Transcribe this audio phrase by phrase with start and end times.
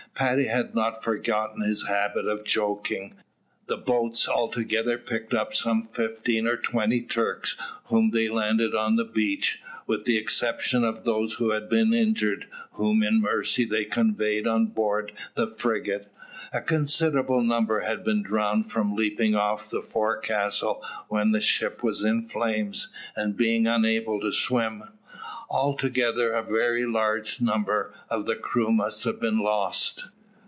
[0.13, 3.15] Paddy had not forgotten his habit of joking.
[3.65, 9.03] The boats altogether picked up some fifteen or twenty Turks, whom they landed on the
[9.05, 14.45] beach, with the exception of those who had been injured, whom in mercy they conveyed
[14.45, 16.11] on board the frigate.
[16.53, 22.03] A considerable number had been drowned from leaping off the forecastle when the ship was
[22.03, 24.83] in flames, and being unable to swim.
[25.53, 30.07] Altogether a very large number of the crew must have been lost.